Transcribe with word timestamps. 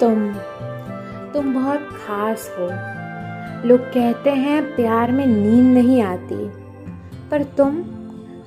तुम 0.00 0.28
तुम 1.34 1.54
बहुत 1.54 1.78
खास 1.78 2.56
हो। 2.58 2.66
लोग 3.68 3.80
कहते 3.80 4.30
हैं, 4.30 4.76
प्यार 4.76 5.12
में 5.12 5.26
नींद 5.26 5.74
नहीं 5.74 6.02
आती। 6.02 6.50
पर 7.30 7.42
तुम 7.42 7.82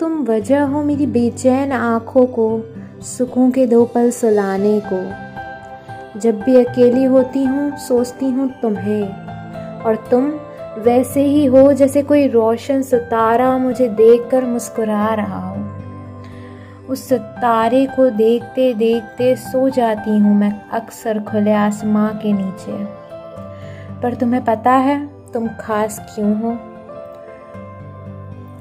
तुम 0.00 0.24
वजह 0.24 0.62
हो 0.62 0.82
मेरी 0.82 1.06
बेचैन 1.06 1.72
आँखों 1.72 2.26
को, 2.26 2.62
सुकून 3.02 3.50
के 3.50 3.66
दो 3.66 3.84
पल 3.84 4.10
सुलाने 4.10 4.82
को। 4.92 5.24
जब 6.20 6.40
भी 6.40 6.64
अकेली 6.64 7.04
होती 7.04 7.44
हूँ, 7.44 7.76
सोचती 7.76 8.26
हूँ 8.26 8.52
तुम्हें। 8.62 9.08
और 9.82 9.96
तुम 9.96 10.32
वैसे 10.78 11.22
ही 11.22 11.44
हो 11.44 11.72
जैसे 11.72 12.02
कोई 12.02 12.28
रोशन 12.28 12.82
सितारा 12.82 13.58
मुझे 13.58 13.88
देखकर 13.88 14.44
मुस्कुरा 14.44 15.14
रहा 15.14 15.48
हो। 15.48 15.63
उस 16.88 17.12
तारे 17.12 17.86
को 17.86 18.10
देखते 18.10 18.74
देखते 18.74 19.36
सो 19.36 19.68
जाती 19.68 20.18
हूँ 20.18 20.36
मैं 20.36 20.68
अक्सर 20.70 21.20
खुले 21.20 21.52
आसमां 21.52 22.08
के 22.08 22.32
नीचे। 22.32 22.84
पर 24.00 24.14
तुम्हें 24.14 24.44
पता 24.44 24.70
है, 24.70 25.06
तुम 25.32 25.48
खास 25.48 26.14
क्यों 26.14 26.40
हो? 26.40 26.58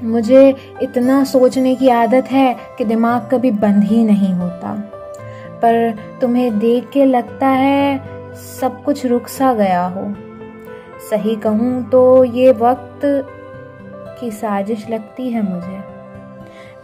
मुझे 0.07 0.55
इतना 0.81 1.23
सोचने 1.23 1.75
की 1.75 1.89
आदत 1.89 2.25
है 2.31 2.57
कि 2.77 2.85
दिमाग 2.85 3.29
कभी 3.31 3.51
बंद 3.51 3.83
ही 3.83 4.03
नहीं 4.03 4.33
होता। 4.33 4.75
पर 5.61 5.95
तुम्हें 6.21 6.59
देख 6.59 6.89
के 6.89 7.05
लगता 7.05 7.47
है, 7.47 8.01
सब 8.59 8.83
कुछ 8.83 9.05
रुक 9.05 9.27
सा 9.27 9.53
गया 9.53 9.85
हो। 9.85 10.13
सही 11.09 11.35
कहूँ 11.35 11.89
तो 11.89 12.23
ये 12.23 12.51
वक्त 12.51 13.01
की 14.21 14.31
साजिश 14.31 14.89
लगती 14.89 15.29
है 15.29 15.41
मुझे। 15.53 15.82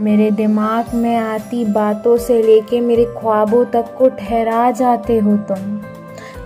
मेरे 0.01 0.31
दिमाग 0.31 0.93
में 0.93 1.17
आती 1.17 1.65
बातों 1.65 2.17
से 2.17 2.43
लेके 2.43 2.81
मेरे 2.81 3.05
ख्वाबों 3.05 3.65
तक 3.65 3.85
को 3.97 4.09
ठहरा 4.09 4.71
जाते 4.71 5.17
हो 5.17 5.37
तुम। 5.37 5.77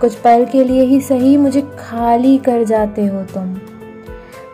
कुछ 0.00 0.14
पल 0.14 0.46
के 0.52 0.64
लिए 0.64 0.82
ही 0.82 1.00
सही 1.00 1.36
मुझे 1.36 1.60
खाली 1.78 2.38
कर 2.38 2.64
जाते 2.64 3.06
हो 3.06 3.22
तुम। 3.22 3.56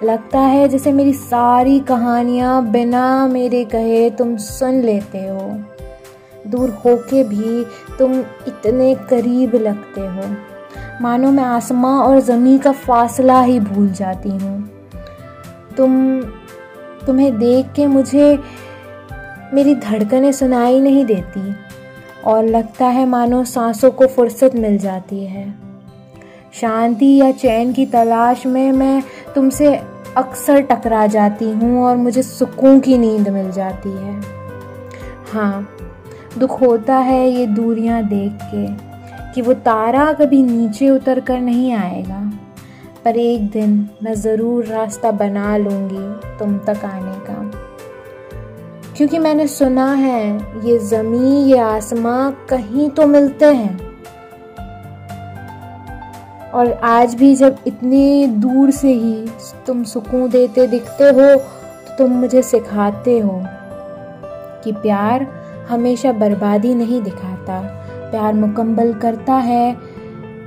लगता 0.04 0.40
है 0.40 0.68
जैसे 0.68 0.92
मेरी 0.92 1.12
सारी 1.12 1.80
कहानियाँ 1.80 2.70
बिना 2.70 3.26
मेरे 3.26 3.64
कहे 3.64 4.10
तुम 4.10 4.36
सुन 4.36 4.74
लेते 4.82 5.18
हो। 5.18 5.60
दूर 6.46 6.70
होके 6.70 7.24
भी 7.24 7.66
तुम 7.98 8.12
इतने 8.20 8.94
करीब 8.94 9.54
लगते 9.54 10.00
हो। 10.00 10.36
मानो 11.00 11.30
मैं 11.30 11.44
आसमां 11.44 12.00
और 12.00 12.20
ज़मीन 12.20 12.58
का 12.58 12.72
फासला 12.72 13.42
ही 13.42 13.60
भूल 13.60 13.90
जाती 13.90 14.28
हूँ। 14.28 14.70
तुम, 15.76 16.20
तुम्हें 17.06 17.38
देख 17.38 17.66
के 17.76 17.86
मुझे 17.86 18.38
मेरी 19.54 19.74
धड़कनें 19.74 20.30
सुनाई 20.32 20.80
नहीं 20.80 21.04
देती 21.04 21.54
और 22.24 22.44
लगता 22.46 22.86
है 22.86 23.06
मानो 23.06 23.42
सांसों 23.44 23.90
को 23.90 24.06
फुर्सत 24.06 24.54
मिल 24.54 24.78
जाती 24.78 25.24
है। 25.24 25.48
शांति 26.52 27.14
या 27.16 27.30
चैन 27.32 27.72
की 27.72 27.86
तलाश 27.86 28.44
में 28.46 28.70
मैं 28.72 29.02
तुमसे 29.34 29.74
अक्सर 30.16 30.60
टकरा 30.62 31.06
जाती 31.06 31.50
हूँ 31.50 31.82
और 31.84 31.96
मुझे 31.96 32.22
सुकून 32.22 32.80
की 32.80 32.98
नींद 32.98 33.28
मिल 33.28 33.50
जाती 33.50 33.90
है। 33.90 34.20
हाँ 35.32 35.68
दुख 36.38 36.60
होता 36.60 36.96
है 36.96 37.28
ये 37.30 37.46
दूरियाँ 37.46 38.02
देख 38.04 38.38
के 38.44 38.66
कि 39.32 39.42
वो 39.42 39.54
तारा 39.54 40.12
कभी 40.12 40.42
नीचे 40.42 40.90
उतर 40.90 41.20
कर 41.20 41.40
नहीं 41.40 41.72
आएगा। 41.72 42.20
पर 43.04 43.16
एक 43.16 43.50
दिन 43.50 43.88
मैं 44.02 44.14
ज़रूर 44.14 44.64
रास्ता 44.64 45.10
बना 45.10 45.56
लूँगी 45.56 46.38
तुम 46.38 46.58
तक 46.58 46.84
आने 46.84 47.18
का। 47.26 47.59
क्योंकि 49.00 49.18
मैंने 49.18 49.46
सुना 49.46 49.92
है, 49.92 50.24
ये 50.64 50.78
ज़मी 50.78 51.42
ये 51.42 51.58
आसमां 51.58 52.30
कहीं 52.48 52.88
तो 52.90 53.06
मिलते 53.06 53.46
हैं। 53.46 53.78
और 56.50 56.72
आज 56.84 57.14
भी 57.14 57.34
जब 57.34 57.58
इतने 57.66 58.26
दूर 58.26 58.70
से 58.70 58.88
ही 58.88 59.28
तुम 59.66 59.82
सुकून 59.84 60.28
देते 60.30 60.66
दिखते 60.66 61.04
हो 61.04 61.34
तो 61.36 61.96
तुम 61.98 62.10
मुझे 62.10 62.42
सिखाते 62.42 63.18
हो 63.18 63.40
कि 64.64 64.72
प्यार 64.72 65.26
हमेशा 65.68 66.12
बर्बादी 66.12 66.74
नहीं 66.74 67.02
दिखाता। 67.02 67.60
प्यार 68.10 68.34
मुकम्मल 68.34 68.92
करता 68.94 69.34
है, 69.34 69.72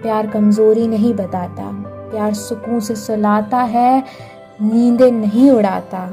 प्यार 0.02 0.28
कमज़ोरी 0.28 0.88
नहीं 0.88 1.14
बताता। 1.14 1.72
प्यार 2.12 2.34
सुकून 2.34 2.80
से 2.80 2.96
सुलाता 2.96 3.58
है, 3.58 4.04
नींदें 4.62 5.12
नहीं 5.12 5.52
उड़ाता। 5.52 6.08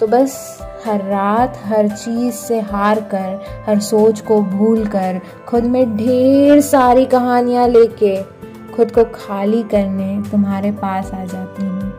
तो 0.00 0.06
बस 0.06 0.58
हर 0.86 1.02
रात 1.02 1.58
हर 1.64 1.88
चीज़ 1.88 2.34
से 2.34 2.60
हार 2.60 3.00
कर, 3.00 3.64
हर 3.66 3.80
सोच 3.80 4.20
को 4.20 4.42
भूल 4.42 4.86
कर, 4.86 5.20
खुद 5.48 5.64
में 5.64 5.96
ढेर 5.96 6.60
सारी 6.60 7.04
कहानियाँ 7.04 7.68
लेके, 7.68 8.22
खुद 8.72 8.90
को 8.90 9.04
खाली 9.04 9.62
करने 9.62 10.30
तुम्हारे 10.30 10.70
पास 10.70 11.10
आ 11.14 11.24
जाती 11.24 11.62
हूँ। 11.62 11.92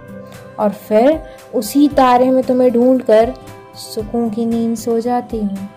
और 0.60 0.70
फिर 0.70 1.20
उसी 1.56 1.88
तारे 1.88 2.32
में 2.32 2.44
तुम्हें 2.44 2.74
ढूंढ 2.74 3.02
कर 3.02 3.34
सुकून 3.76 4.30
की 4.30 4.46
नींद 4.46 4.76
सो 4.76 5.00
जाती 5.00 5.40
हूँ। 5.40 5.70